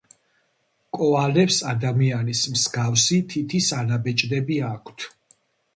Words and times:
კოალებს 0.97 1.59
ადამიანის 1.73 2.41
მსგავსი 2.55 3.21
თითის 3.35 3.73
ანაბეჭდები 3.83 4.61
აქვთ 4.75 5.11